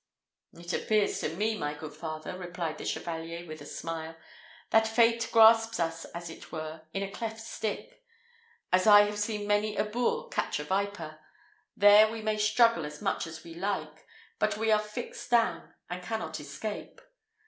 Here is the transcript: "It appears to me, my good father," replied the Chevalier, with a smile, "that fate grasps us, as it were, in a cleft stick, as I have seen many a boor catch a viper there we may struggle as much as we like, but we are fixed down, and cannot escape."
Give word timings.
"It 0.53 0.73
appears 0.73 1.19
to 1.19 1.35
me, 1.35 1.55
my 1.55 1.75
good 1.75 1.93
father," 1.93 2.35
replied 2.35 2.79
the 2.79 2.85
Chevalier, 2.85 3.45
with 3.47 3.61
a 3.61 3.67
smile, 3.67 4.15
"that 4.71 4.87
fate 4.87 5.29
grasps 5.31 5.79
us, 5.79 6.05
as 6.05 6.27
it 6.27 6.51
were, 6.51 6.87
in 6.91 7.03
a 7.03 7.11
cleft 7.11 7.39
stick, 7.41 8.03
as 8.73 8.87
I 8.87 9.01
have 9.03 9.19
seen 9.19 9.45
many 9.45 9.75
a 9.77 9.83
boor 9.83 10.27
catch 10.29 10.59
a 10.59 10.63
viper 10.63 11.19
there 11.77 12.11
we 12.11 12.23
may 12.23 12.39
struggle 12.39 12.83
as 12.83 12.99
much 12.99 13.27
as 13.27 13.43
we 13.43 13.53
like, 13.53 14.07
but 14.39 14.57
we 14.57 14.71
are 14.71 14.79
fixed 14.79 15.29
down, 15.29 15.71
and 15.87 16.01
cannot 16.01 16.39
escape." 16.39 16.99